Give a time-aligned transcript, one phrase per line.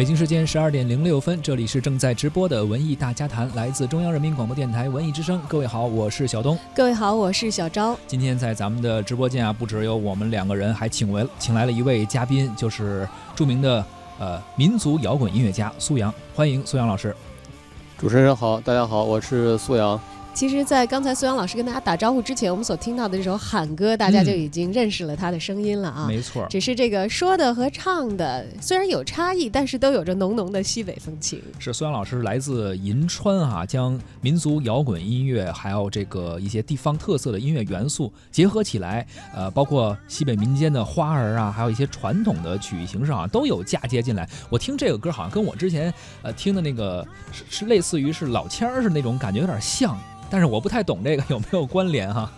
[0.00, 5.38] 北京时间十二点零六分，这里是正在直播的文艺大家谈，来自中央人民广播电台文艺之声。
[5.46, 6.58] 各位好，我是小东。
[6.74, 7.94] 各位好，我是小昭。
[8.06, 13.84] 今天在咱们的直播间啊，不只有我们两个人，还请为请来了一位嘉宾，就是著名的
[14.18, 16.10] 呃民族摇滚音乐家苏阳。
[16.34, 17.14] 欢迎苏阳老师。
[17.98, 20.00] 主持人好，大家好，我是苏阳。
[20.32, 26.06] 其实，在刚才苏阳老师跟大家打招呼之前，我们所听到的这首《喊歌》，大家就已经认识了他的声音了啊。
[26.08, 31.42] 没错，只是这个说的和唱的虽然有差异，但是都有着浓浓的西北风情。
[31.58, 44.26] 是苏阳老师来自银川啊，将民族摇滚音乐还有这个一些地方特色的音乐元素结合起来，呃，包括西北民间的花儿啊，还有一些传统的曲艺形式啊，都有嫁接进来。
[44.48, 45.92] 我听这个歌，好像跟我之前
[46.22, 49.98] 呃听的那个是是类似于是老腔儿是那种感觉有点像。
[50.30, 52.30] 但是我不太懂这个有没有关联哈？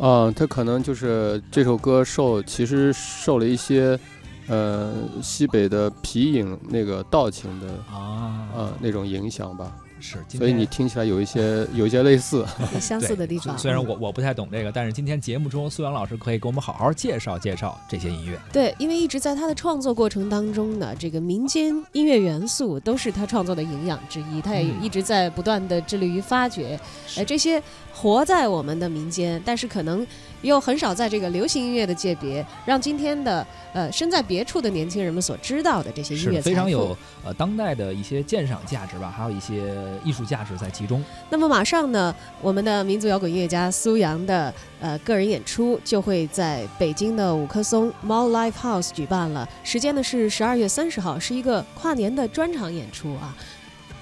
[0.00, 3.98] 啊，他可能就是这首歌受其实受了一些，
[4.46, 9.72] 呃，西北的皮影那个道情的啊那种影响吧。
[10.06, 12.44] 是，所以你听起来有一些有一些类似，
[12.78, 13.56] 相似的地方。
[13.56, 18.38] 虽然我我不太懂这个，但是今天节目中苏阳老师可以给我们好好介绍介绍这些音乐。
[18.52, 24.42] 对，因为一直在他的创作过程当中呢，这个民间音乐元素都是他创作的营养之一。
[24.42, 26.78] 他也一直在不断的致力于发掘，
[27.16, 30.06] 呃，这些活在我们的民间，但是可能。
[30.42, 36.94] 又很少在这个流行音乐的界别，让今天的呃身在别处的年轻人们所知道的这些音乐，非常有
[37.24, 41.02] 呃当代的一些鉴赏价值吧，还有一些艺术价值在其中。
[41.30, 53.36] 那么马上呢，我们的民族摇滚音乐家苏阳的呃个人演出就会在北京的五棵松猫 Live House 举办了，时间呢是十二月三十号，是一个跨年的专场演出啊。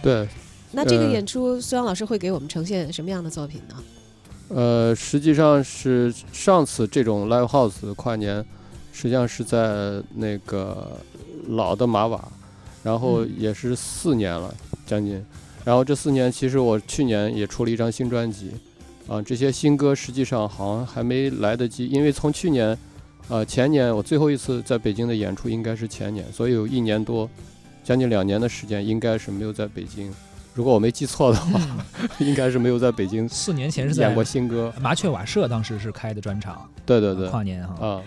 [0.03, 0.29] 对。
[0.75, 3.75] 那这个演出，苏阳老师会给我们呈现什么样的作品呢？
[4.49, 8.43] 呃，实际上是上次这种 live house 跨年，
[8.91, 10.99] 实际上是在那个
[11.49, 12.27] 老的马瓦，
[12.83, 14.55] 然后也是四年了
[14.87, 15.23] 将近，
[15.65, 18.51] 然后这四年其实我去年也出了一张新专辑，
[19.07, 22.77] 啊，这些新歌实际上好像还没来得及，因为从去年，
[23.29, 27.31] 呃前年我最后一次在北京的演出应该是前年，所以有一年多，
[27.85, 30.13] 将近两年的时间应该是没有在北京。
[30.55, 31.61] 如果我没记错的话，
[32.19, 33.27] 应该是没有在北京。
[33.29, 36.69] 四年前是在演过新歌，麻雀瓦舍当时是开的专场。
[36.85, 37.87] 对对对，跨年哈。
[37.87, 38.03] 啊，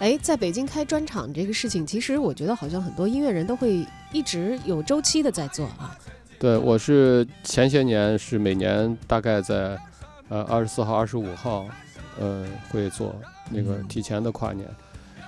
[0.00, 5.96] 哎，在北京开专场这个事情，其实我觉得好像很多音乐人都会一直有周期的在做啊。
[6.38, 9.78] 对，我是前些年是每年大概在
[10.28, 11.66] 呃二十四号、二十五号，
[12.18, 13.14] 呃会做
[13.50, 14.68] 那个提前的跨年，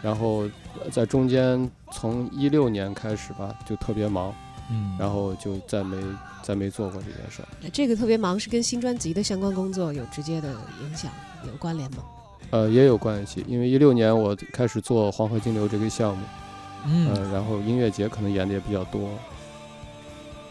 [0.03, 0.45] 然后
[0.91, 4.35] 在中间从一六年开始吧，就特别忙。
[4.71, 5.97] 嗯，然后就再没
[6.43, 7.49] 再没做过这件事儿。
[7.73, 10.51] 这个特别忙，是跟新专辑的相关工作有直接的
[10.83, 11.11] 影响，
[11.47, 12.05] 有关联吗？
[12.51, 16.23] 呃，也有关系，因为一六年我开始做黄河金流这个项目，
[16.85, 19.09] 嗯，然后音乐节可能演的也比较多。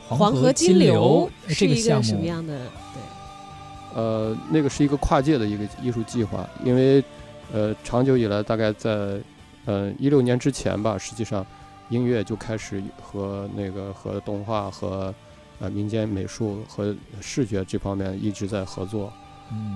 [0.10, 2.58] 黄河金流是一个什么样的？
[2.94, 7.04] 对，呃，那个是一个跨界的一个艺术计划，因为
[7.52, 9.20] 呃，长久以来，大概在
[9.66, 11.46] 呃一六年之前吧，实际上。
[11.90, 15.16] 音乐就开始和那个和动画和
[15.58, 19.10] 呃民间美术和视觉这方面一直在合作，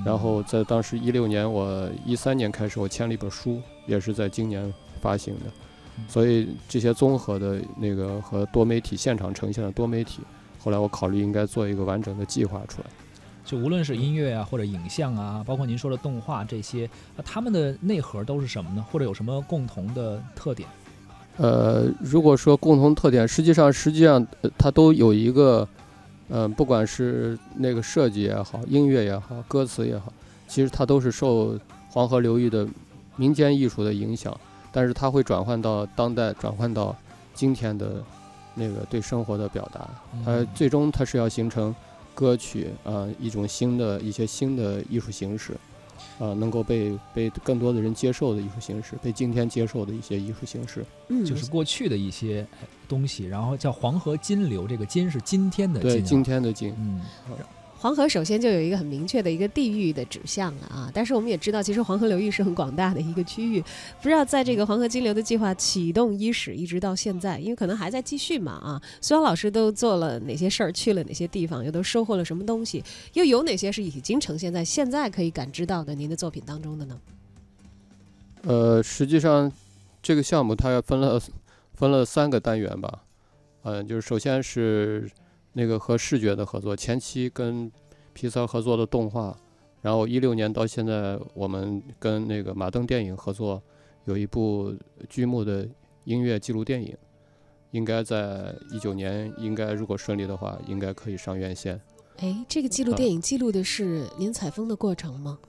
[0.05, 5.45] 然后在当时一六年，我一三年开始我签了一本书，也是在今年发行的，
[6.07, 10.21] 所以这些综合的那个和多媒体现场呈现的多媒体，
[10.59, 12.87] 后来我考虑应该做一个完整的计划出来。
[13.43, 18.85] 就无论是音乐啊或者影像啊，包括您说的动画这些，那他们的内核都是什么呢？
[18.91, 20.69] 或者有什么共同的特点？
[21.37, 24.25] 呃，如果说共同特点，实际上实际上
[24.57, 25.67] 它都有一个，
[26.29, 30.13] 嗯，不管是那个设计也好，音乐也好，歌词也好，
[30.47, 31.57] 其实它都是受
[31.89, 32.67] 黄河流域的
[33.15, 34.39] 民间艺术的影响，
[34.71, 36.95] 但是它会转换到当代，转换到
[37.33, 38.03] 今天的
[38.55, 39.89] 那个对生活的表达，
[40.25, 41.75] 它最终它是要形成
[42.13, 45.55] 歌曲啊一种新的一些新的艺术形式。
[46.19, 52.45] 啊，能够被被更多的人接受的艺术形式，被今天接受的一些艺术形式，嗯，就是过去的一些
[52.87, 57.01] 东西，然后叫黄河金流，这个金是今天的金，对，今天的金，嗯。
[57.81, 63.59] 黄河首先就有一个很明确的一个地域的指向了啊，但是我们也知道，其实黄河流域是很广大的一个区域。
[63.99, 68.79] 不知道在这个黄河金流的计划启动伊始，一直到现在，因为可能还在继续嘛啊。
[69.01, 72.83] 苏阳老师都做了哪些事儿，去了哪些地方，又都收获了什么东西，
[73.13, 77.01] 又有哪些是已经呈现在现在可以感知到的您的作品当中的呢？
[78.43, 79.51] 呃，实际上
[80.03, 81.19] 这个项目它要分了
[81.73, 83.01] 分了三个单元吧，
[83.63, 85.09] 嗯，就是首先是。
[85.53, 87.71] 那个和视觉的合作，前期跟
[88.13, 89.35] 皮萨合作的动画，
[89.81, 93.61] 然后一六年到现在，我们跟那个马登电影合作，
[94.05, 94.73] 有一部
[95.09, 95.67] 剧目的
[96.05, 96.95] 音乐记录电影，
[97.71, 101.79] 应该在一九年，应该如果顺利的话，应该可以上院线。
[102.17, 105.39] 哎，这个记录电影记录的是您采风的过程吗？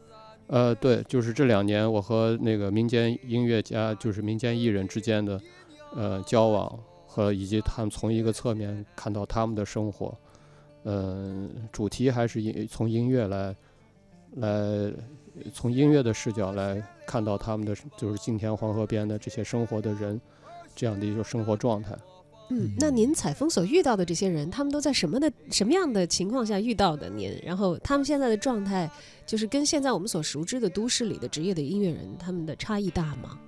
[0.48, 5.40] 呃，对，就是这两年我和那个民间音乐家，就是民间艺人之间的
[5.94, 6.78] 呃交往
[7.12, 10.16] 和以及他们从一个侧面看到他们的生活，
[10.84, 13.54] 嗯、主题还是音从音乐来
[14.36, 14.90] 来
[15.52, 20.18] 从音乐的视角来看到他们的就是今天黄河边的这些生活的人
[20.74, 21.94] 这样的一种生活状态。
[22.48, 27.30] 嗯，那您采风所遇到的这些人，他们都在什么的什么样的情况下遇到的您？
[27.42, 28.90] 然后他们现在的状态，
[29.26, 33.38] 就是跟现在我们所熟知的都市里的职业的音乐人，他们的差异大吗？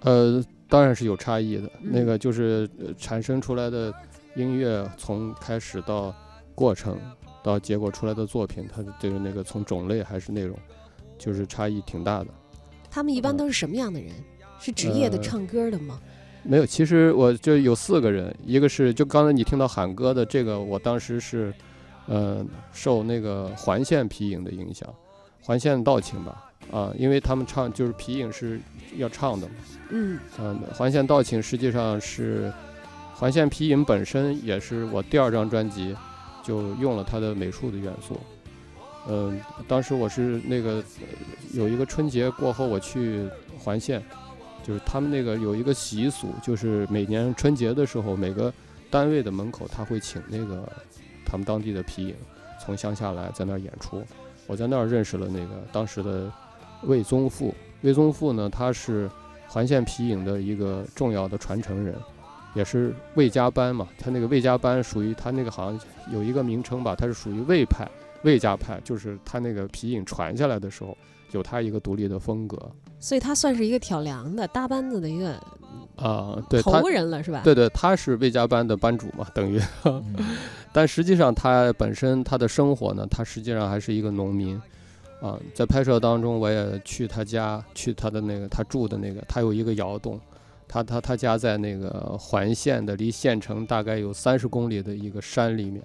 [0.00, 1.70] 呃，当然是有差异的。
[1.82, 3.92] 嗯那个就是、呃产生出来的
[4.34, 6.14] 音乐，从开始到
[6.54, 6.98] 过程
[7.42, 10.58] 到结果出来的作品，它的这个那个从种类还是内容，
[11.16, 12.26] 就是差异挺大的。
[12.90, 14.10] 他们一般都是什么样的人？
[14.58, 16.00] 是职业的呃唱歌的吗？
[16.42, 21.52] 没有，其实我就有四个人，一个是就刚才你听到喊歌的这个，我当时是，
[22.06, 22.42] 呃，
[22.72, 24.88] 受那个环线皮影的影响，
[25.42, 28.60] 环线道情吧，啊，因为他们唱就是皮影是
[28.96, 29.54] 要唱的嘛。
[29.90, 32.52] 嗯嗯，环线道情实际上是
[33.14, 35.94] 环线皮影本身也是我第二张专辑
[36.42, 38.20] 就用了它的美术的元素。
[39.08, 41.06] 嗯，当时我是那个呃
[41.52, 44.02] 有一个春节过后我去环线，
[44.64, 48.52] 就是他们那个有一个习俗，就是每年春节的时候，每个
[48.90, 50.68] 单位的门口他会请那个
[51.24, 52.16] 他们当地的皮影
[52.60, 54.02] 从乡下来在那儿演出。
[54.48, 56.30] 我在那儿认识了那个当时的
[56.86, 59.10] 魏宗富，魏宗富呢他是
[59.48, 61.94] 环线皮影的一个重要的传承人，
[62.54, 63.86] 也是魏家班嘛。
[63.98, 65.80] 他那个魏家班属于他那个好像
[66.12, 67.88] 有一个名称吧，他是属于魏派、
[68.22, 70.96] 魏家派，就是他那个皮影传下来的时候，
[71.32, 72.58] 有他一个独立的风格
[72.98, 75.40] 所以他算是一个挑梁的搭班子的一个
[75.96, 77.40] 啊、对他头，人了，是吧？
[77.42, 79.60] 对对，他是魏家班的班主嘛，等于。
[79.84, 80.16] 嗯
[80.72, 84.60] 但实际上他本身他的生活呢，他实际上还是一个农民，
[85.20, 90.20] 啊，在拍摄当中我也去他家，去他的那个他住的那个，他有一个窑洞，
[90.68, 95.82] 他他他家在那个环县的离县城大概有三十公里的一个山里面，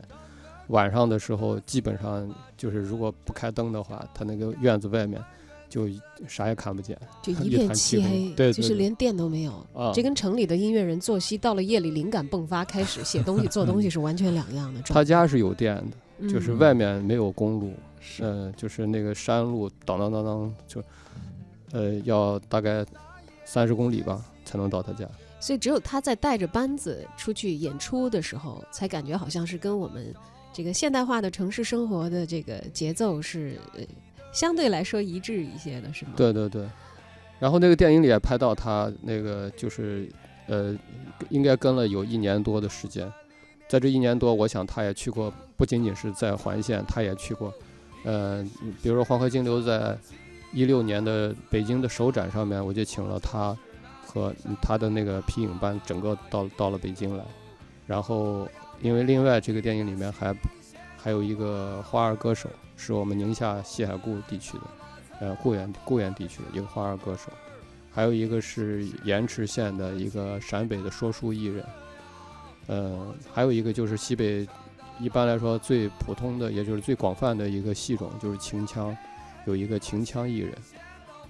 [0.67, 5.21] 晚上的时候基本上就是如果不开灯的话，他那个院子外面
[5.69, 5.87] 就
[6.27, 9.53] 啥也看不见就一片漆漆黑，对对对就是连电都没有。
[9.73, 10.03] 啊这。
[10.03, 14.81] 跟城里的音乐人作息到了夜里灵感迸发，开始写东西、 做东西是完全两样的。
[14.81, 15.75] 他家是有电
[16.19, 20.83] 的，就是嗯外面没有公路，是嗯、就是那个山路，当当当当，就，
[21.71, 22.83] 呃，要大概
[23.45, 25.07] 三十公里吧才能到他家。
[25.39, 30.13] 所以只有他在带着班子出去演出的时候，才感觉好像是跟我们
[30.51, 33.81] 这个现代化的城市生活的这个节奏是呃
[34.33, 36.67] 相对来说一致一些的，是吗？，对对对，
[37.39, 40.07] 然后那个电影里也拍到他那个就是，
[40.47, 40.77] 呃，
[41.29, 43.11] 应该跟了有一年多的时间，
[43.67, 47.51] 在这一年多，我想他也去过，不仅仅是在环线，他也去过，
[48.03, 48.43] 呃，
[48.81, 49.97] 比如说黄河金流在
[50.53, 53.55] 一六年的北京的首展上面，我就请了他
[54.05, 57.23] 和他的那个皮影班整个到到了北京来，
[57.87, 58.47] 然后
[58.81, 60.35] 因为另外这个电影里面还
[60.97, 64.63] 还有一个花儿歌手，是我们宁夏西海固地区的。
[65.19, 67.31] 呃固原固原地区的一个花儿歌手，
[67.91, 71.63] 还有一个是盐池县的一个陕北的说书艺人，
[72.65, 74.47] 呃，还有一个就是西北
[75.01, 78.95] 一般来说最普通的，也就是最广泛的一个戏种就是秦腔，
[79.47, 80.55] 有一个秦腔艺人，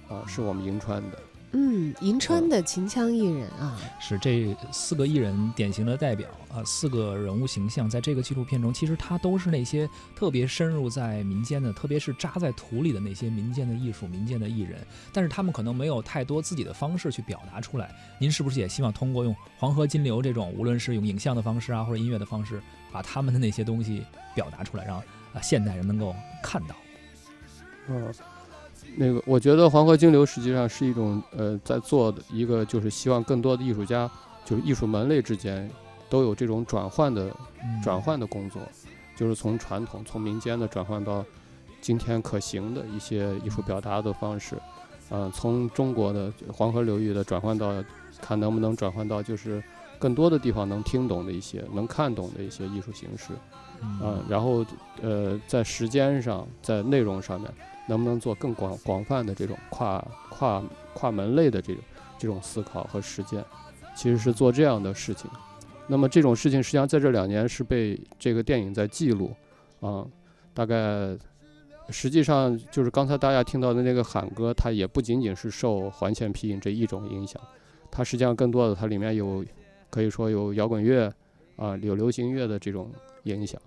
[0.08, 1.18] 啊、是我们银川的，
[1.54, 14.78] 嗯，银川的秦腔艺人啊，是这四个艺人典型的代表啊，四个人物形象在这个纪录片中，其实他都是那些特别深入在民间的，特别是扎在土里的那些民间的艺术、民间的艺人，
[15.12, 17.94] 但是他们可能没有太多自己的方式去表达出来。
[18.18, 24.96] 您是不是也希望通过用《黄河金流》这种，无论是用影像的方式啊，或者音乐的方式，把他们的那些东西表达出来，让
[25.34, 26.74] 啊现代人能够看到？
[27.88, 28.14] 嗯、
[28.96, 34.10] 那个我觉得黄河金流实际上是一种呃在做的一个就是希望更多的艺术家
[34.44, 35.70] 就是艺术门类之间
[36.10, 37.80] 都有这种转换的嗯。
[37.82, 38.60] 转换的工作，
[39.16, 41.24] 就是从传统、从民间的转换到
[41.80, 44.56] 今天可行的一些艺术表达的方式，
[45.10, 47.72] 呃，从中国的黄河流域的转换到，
[48.20, 49.62] 看能不能转换到就是
[49.98, 53.32] 更多的地方能听懂的一些、能看懂的一些艺术形式，
[53.80, 54.64] 啊、嗯然后
[55.00, 57.50] 呃，在时间上、在内容上面，
[57.88, 59.98] 能不能做更广广泛的这种跨
[60.30, 60.62] 跨
[60.94, 61.82] 跨门类的这种
[62.18, 63.44] 这种思考和实践，
[63.96, 65.30] 其实是做这样的事情。
[65.88, 69.34] 那么这种事情实际上在这两年是被这个电影在记录，
[69.80, 70.06] 啊，
[70.54, 71.16] 大概
[71.90, 77.42] 实际上就是刚才大家听到的那个喊歌，它也不仅仅是受环线皮影这一种影响，
[77.90, 79.44] 它实际上更多的它里面有
[79.90, 81.12] 可以说有摇滚乐
[81.56, 82.90] 啊，有流行乐的这种
[83.24, 83.60] 影响。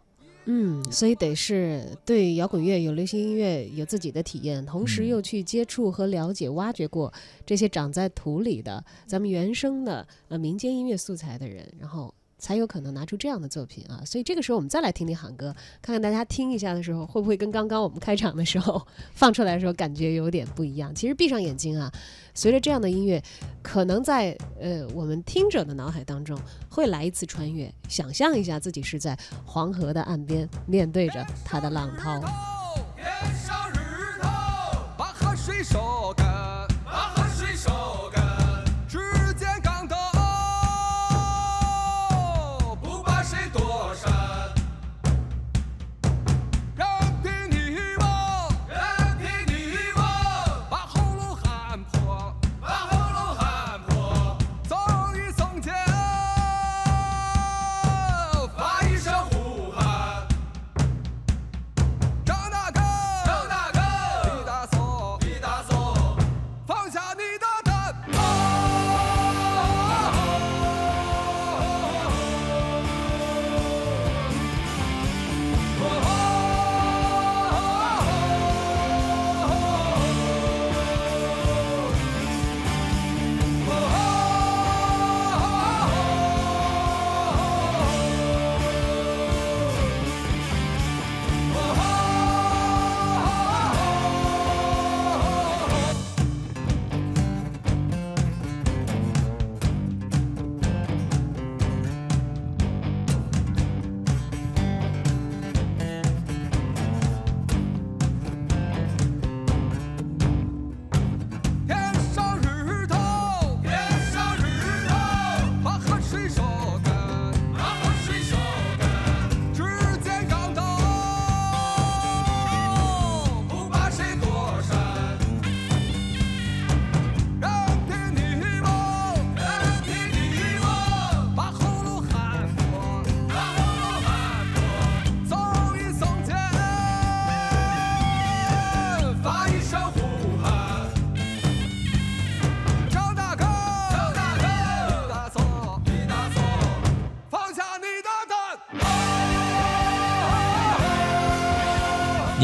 [0.45, 5.07] 嗯，所以得是对摇滚乐有流行音乐有自己的体验，同时嗯。
[5.07, 7.11] 又去接触和了解、挖掘过
[7.45, 14.03] 这些长在土里的咱们原生的呃民间音乐素材的人，然后才有可能拿出这样的作品啊。
[14.05, 20.93] 所以这个时候我们再来听听喊歌，看看大家听一下的时候会不会跟刚刚我们开场的时候放出来的时候感觉有点不一样。
[20.93, 21.91] 其实闭上眼睛啊，
[22.33, 23.21] 随着这样的音乐，
[23.61, 26.39] 可能在呃我们听者的脑海当中
[26.69, 32.21] 会来一次穿越，想象一下自己是在黄河的岸边，面对着它的浪涛。
[33.33, 34.29] 上日头，
[34.97, 36.25] 把河水收干，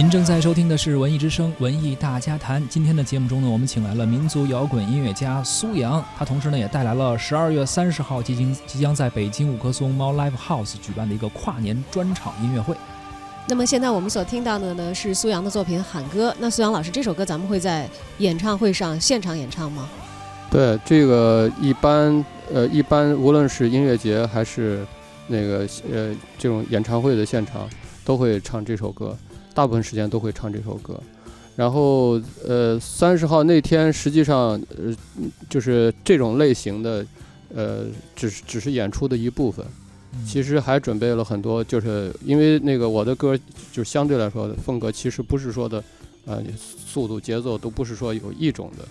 [0.02, 2.60] 您正在收听的是《文艺之声·文艺大家谈》。
[2.68, 12.76] 今天的节目中呢，我们请来了民族摇滚音乐家苏阳，他同时呢也带来了十二月三十号即将即将在北京五棵松猫 Live House 举办的一个跨年专场音乐会。
[13.46, 16.32] 那么现在我们所听到的呢是苏阳的作品《喊歌》。
[16.40, 19.88] 那苏阳老师，这首歌咱们会在演唱会上现场演唱吗？
[20.50, 24.84] 对，这个一般呃，一般无论是音乐节还是
[25.28, 25.60] 那个
[25.92, 27.70] 呃这种演唱会的现场，
[28.04, 29.16] 都会唱这首歌，
[29.54, 31.00] 大部分时间都会唱这首歌。
[31.56, 34.96] 然后呃，三十号那天实际上呃
[35.50, 37.06] 就是这种类型的
[37.54, 39.66] 呃，只是只是演出的一部分。
[40.28, 43.38] 其实还准备了很多，就是因为那个我的歌
[43.72, 45.82] 就相对来说的风格，其实不是说的，
[46.26, 48.86] 呃，速度节奏都不是说有一种的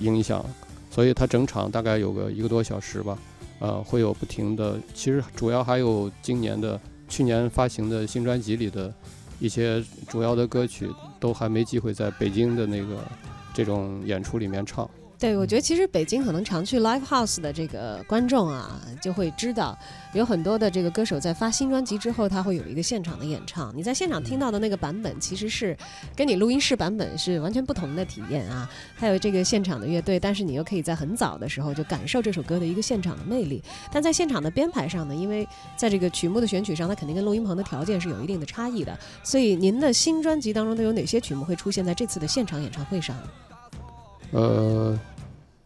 [0.00, 0.44] 影响，
[0.90, 3.16] 所以它整场大概有个一个多小时吧，
[3.58, 6.78] 呃，会有不停的，其实主要还有今年的
[7.08, 8.92] 去年发行的新专辑里的
[9.40, 12.98] 一些主要的歌曲，都还没机会在北京的那个
[13.52, 14.88] 这种演出里面唱。
[15.20, 19.78] 对，我觉得其实北京可能常去 live house 的这个观众啊，就会知道
[20.14, 23.70] 有很多的这个歌手在发新专辑之后，他会有一个现场的演唱。
[23.76, 25.76] 你在现场听到的那个版本，其实是
[26.16, 28.66] 跟你录音室版本是完全不同的体验啊。
[28.96, 33.62] 还有这个现场的乐队，但是你又可以在很早的时候就感受这首歌的一个现场的魅力。
[33.92, 35.46] 但在现场的编排上呢，因为
[35.76, 38.98] 在这个曲目的选取上，它肯定跟录音棚的条件是有一定的差异的。
[39.22, 43.24] 所以您的新专辑当中都有哪些曲目会出现在这次的现场演唱会上呢？
[44.32, 44.98] 呃，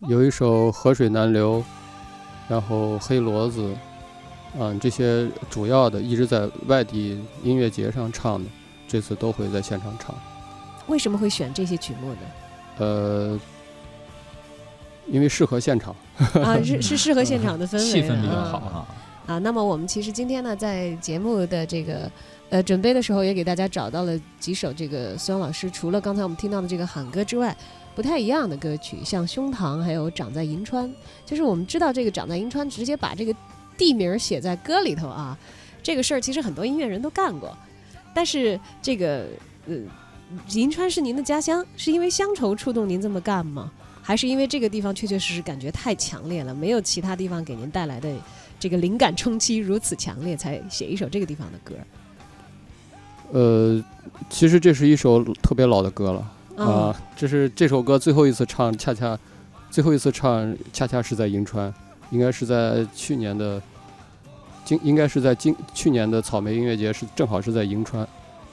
[0.00, 1.58] 有一首《河水难流》，
[2.48, 3.60] 然后《黑骡子》，
[4.58, 8.48] 嗯，这些主要的一直在外地音乐节上唱的，
[8.88, 10.14] 这次都会在现场唱。
[10.86, 12.18] 为什么会选这些曲目呢？
[12.78, 13.40] 呃，
[15.08, 15.94] 因为适合现场。
[16.42, 18.86] 啊， 是是适合现场的氛围的，气氛比较啊好哈。
[19.26, 19.38] 啊。
[19.38, 22.10] 那么我们其实今天呢，在节目的这个
[22.50, 27.56] 呃准备的时候，也给大家找到了几首这个苏阳老师除了刚才我们听到的这个喊歌之外，
[27.94, 30.88] 不太一样的歌曲，像《胸膛》还有《长在银川》。
[31.24, 33.34] 就是我们知道这个《长在银川》，直接把这个
[33.76, 35.38] 地名写在歌里头啊，
[35.82, 37.56] 这个事儿其实很多音乐人都干过。
[38.14, 39.26] 但是这个
[39.66, 39.76] 呃，
[40.50, 43.70] 银川是您的家乡，是因为乡愁触动您这么干吗？
[44.02, 48.14] 还是因为这个地方确确实实感觉太强烈了，没有其他地方给您带来的
[48.60, 51.74] 这个灵感冲击如此强烈，才写一首这个地方的歌？
[53.32, 53.82] 呃，
[54.28, 59.18] 其实这是一首特别老的歌了啊、这是这首歌最后一次唱，恰恰
[59.70, 61.72] 最后一次唱，恰恰是在银川，
[62.10, 63.60] 应该是在去年的，
[64.64, 68.06] 今应该是在今去年的草莓音乐节，是正好是在银川，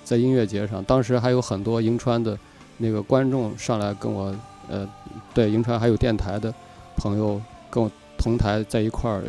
[0.04, 2.38] 在音乐节上，当时还有很多银川的
[2.78, 4.36] 那个观众上来跟我，
[4.68, 4.90] 呃，
[5.34, 6.52] 对银川还有电台的
[6.98, 7.40] 朋友
[7.70, 9.24] 跟我同台在一块儿，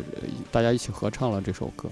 [0.51, 1.87] 大家一起合唱了这首歌。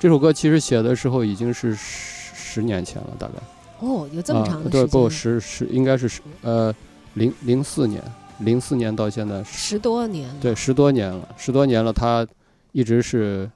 [0.00, 3.34] 这首歌其实写的时候已经是十十年前了，大概。
[3.80, 6.74] 哦，有这么长啊、对，的时不，十十应该是十呃
[7.14, 8.02] 零零四年，
[8.38, 10.34] 零四年到现在十十多年了。
[10.40, 12.26] 对十多年了，十多年了，他
[12.72, 13.50] 一直是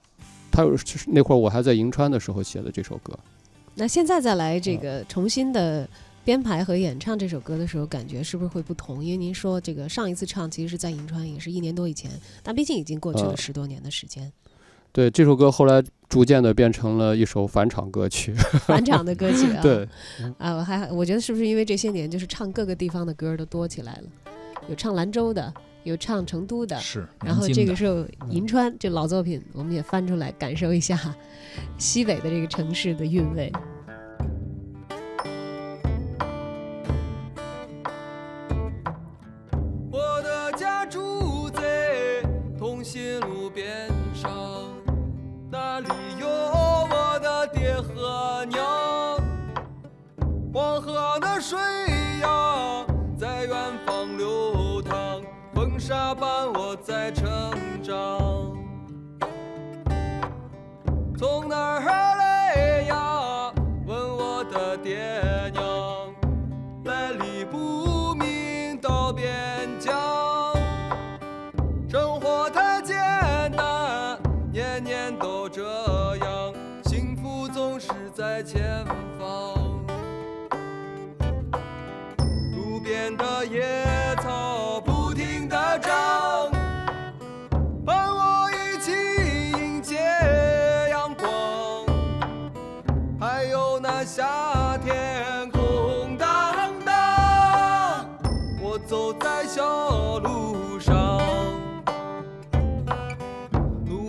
[0.51, 0.65] 他
[1.07, 3.19] 那会儿我还在银川的时候写的这首歌，
[3.75, 5.89] 那现在再来嗯这个重新的
[6.25, 9.03] 编排和演唱这首歌的时候，感觉是不是会不同？
[9.03, 12.11] 因为您说这个上一次唱其实是在银川，也是一年多以前，
[12.43, 14.31] 但毕竟已经过去了呃十多年的时间。
[14.93, 18.33] 对这首歌后来逐渐的变成了一首返场歌曲，
[18.67, 19.89] 返场的歌曲啊，对，
[20.39, 24.33] 啊，我还我觉得是不是因为这些年就是唱各个地方的歌都多起来了，
[24.69, 25.53] 有唱兰州的，
[25.85, 30.99] 有唱成都的，是，然后这个时候银川这老作品，我们也翻出来感受一下
[31.77, 33.53] 西北的这个城市的韵味。
[55.89, 57.25] 沙伴我在成
[57.83, 58.55] 长。
[61.17, 61.68] 从哪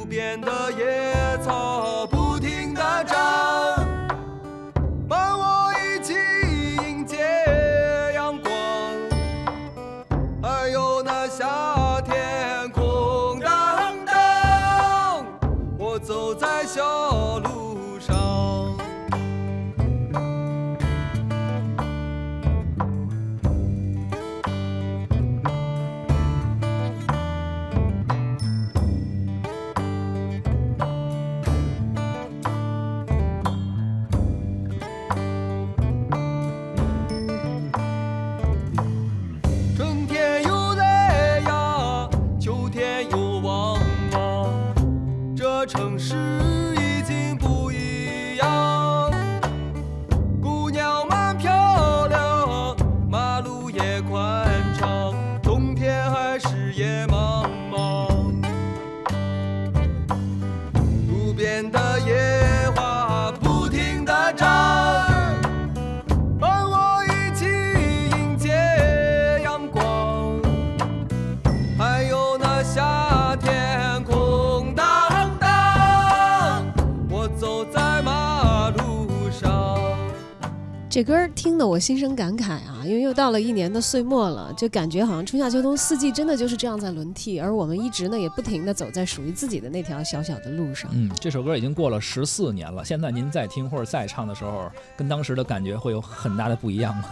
[0.10, 2.08] 边的野草
[81.00, 90.92] 这歌听得我心生感慨啊，因为又到了一年的岁末了，就感觉好像春夏秋冬四季真的就是这样在轮替，而我们一直呢也不停地走在属于自己的那条小小的路上。
[90.94, 97.06] 嗯，这首歌已经过了十四年了，现在您再听或者再唱的时候，跟当时的感觉会有很大的不一样吗？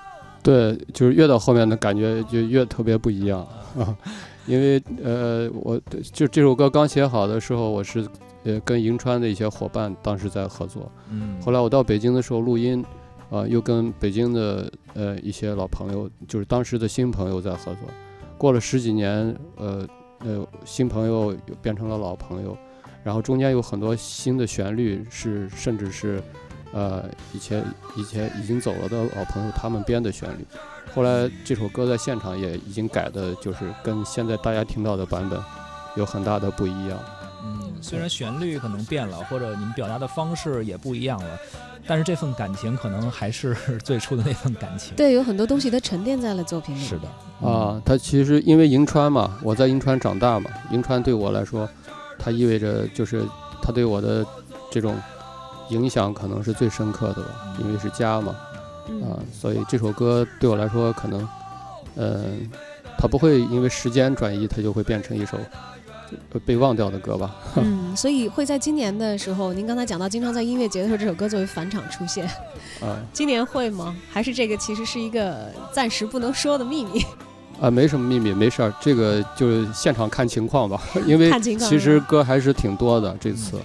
[0.42, 3.46] 对，就是越到后面的感觉就越特别不一样
[3.78, 3.94] 啊，
[4.48, 5.78] 因为呃，我
[6.14, 8.08] 就这首歌刚写好的时候，我是
[8.44, 12.82] 呃跟银川的一些伙伴当时在合作，嗯，后来我到北京的时候录音，
[13.30, 17.78] 啊、又跟北京的呃一些老朋友，就是当时的新朋友在合作。
[18.38, 19.86] 过了十几年，呃
[20.18, 22.56] 呃，新朋友又变成了老朋友，
[23.02, 26.22] 然后中间有很多新的旋律是，甚至是
[26.72, 27.64] 呃以前
[27.96, 30.46] 以前已经走了的老朋友他们编的旋律。
[30.94, 35.40] 后来这首歌在现场也已经改的，就是跟现在大家听到的版本
[35.96, 36.98] 有很大的不一样。
[37.44, 41.38] 嗯，虽然旋律可能变了，或者你们表达的方式也不一样了，
[41.86, 44.94] 但是这份感情可能还是 最初的那份感情。
[44.96, 46.80] 对，有很多东西它沉淀在了作品里。
[46.80, 51.68] 是的，啊，它其实因为银川嘛，我在银川长大嘛，银川对我来说
[52.18, 53.22] 它意味着就是
[53.62, 54.24] 它对我的
[54.70, 54.96] 这种
[55.70, 61.28] 影响可能是最深刻的吧，因为是家嘛，啊嗯，所以这首歌对我来说可能，
[61.96, 62.48] 嗯、
[62.98, 65.73] 它不会因为时间转移，它就会变成一首呃
[66.44, 67.34] 被忘掉的歌吧。
[67.56, 72.26] 嗯，所以会在今年的时候，您刚才讲到，经常在音乐节的时候，这首歌作为返场出现，
[72.80, 73.94] 啊 今年会吗？
[74.10, 77.04] 还是这个其实是一个暂时不能说的秘密？
[77.60, 83.58] 啊，没什么秘密，没事儿，这个就是现场看情况吧，因为看情况其实歌还是挺多的这次，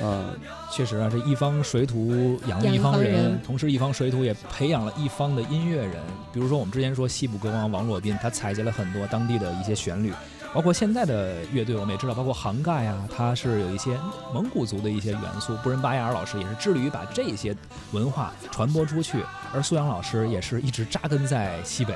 [0.00, 0.24] 啊，
[0.72, 5.92] 确实啊，这一方水土养一一方人，方人同时一方水土也培养了一方的音乐人。
[6.32, 10.10] 比如说我们之前说西部歌王王洛宾，他采集了很多当地的一些旋律，
[10.54, 13.98] 包括现在的乐队，我们也知道，包括杭盖啊，它是有一些
[14.32, 15.56] 蒙古族的一些元素。
[15.64, 17.54] 布仁巴亚尔老师也是致力于把这些
[17.90, 19.18] 文化传播出去，
[19.52, 21.92] 而苏阳老师也是一直扎根在西北。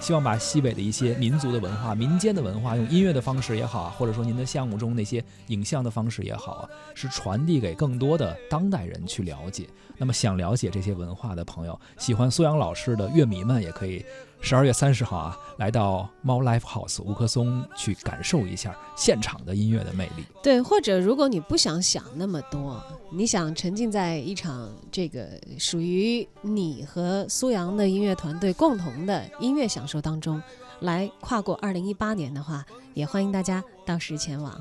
[0.00, 9.68] 希望把西北的一些民族的文化、民间的文化，用音乐的方式也好啊，或者说您的项目中那些影像的方式也好啊，是传递给更多的当代人去了解。
[9.98, 14.02] 那么想了解这些文化的朋友，喜欢苏阳老师的乐迷们，也可以
[14.42, 20.24] 十二月三十号啊，来到猫 Live House 吴克松去感受一下现场的音乐的魅力。
[20.42, 30.42] 对，或者如果你不想想那么多，你想沉浸在一场这个属于你和苏阳的音乐团队共同的音乐享受当中，
[30.80, 34.60] 来跨过二零一八年的话，也欢迎大家到时前往。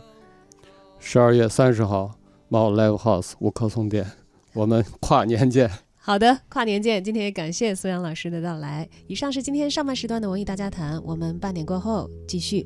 [0.99, 2.11] 十二月三十号，
[2.47, 4.11] 猫 Live House 吴克松店，
[4.53, 5.88] 我们跨年见。
[6.09, 7.03] 好的，跨年见！
[7.03, 8.89] 今天也感谢苏阳老师的到来。
[9.05, 12.65] 以上是今天上半时段的文艺大家谈，我们半点过后继续。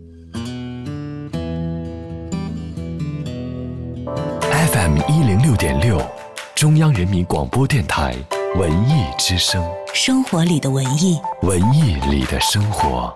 [4.71, 6.01] FM 一零六点六，
[6.55, 8.15] 中央人民广播电台
[8.55, 9.61] 文艺之声，
[9.93, 11.19] 生活里的文艺。
[11.41, 13.13] 文艺里的生活。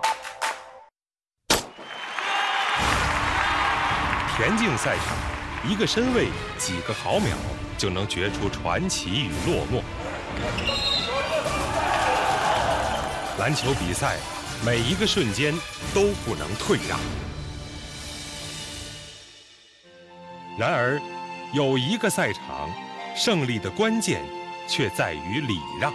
[4.36, 6.26] 田径赛场，一个身位
[6.58, 7.34] 几个毫秒
[7.78, 9.80] 就能决出传奇与落寞。
[13.38, 14.16] 篮球比赛，
[14.64, 15.54] 每一个瞬间
[15.94, 16.98] 都不能退让。
[20.58, 21.00] 然而，
[21.52, 22.68] 有一个赛场，
[23.14, 24.22] 胜利的关键
[24.68, 25.94] 却在于礼让。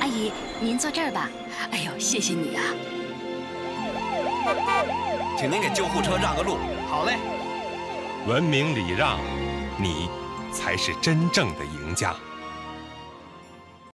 [0.00, 1.28] 阿姨，您坐这儿吧。
[1.70, 2.62] 哎呦，谢谢你啊！
[5.38, 6.56] 请您给救护车让个路。
[6.88, 7.18] 好嘞。
[8.26, 9.20] 文明礼让，
[9.76, 10.08] 你
[10.56, 12.16] 才是真正的赢家。